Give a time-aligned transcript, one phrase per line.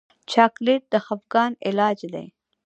[0.31, 2.27] چاکلېټ د خفګان علاج دی.